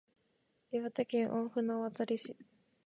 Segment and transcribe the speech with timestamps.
[0.71, 2.35] 岩手県大船渡市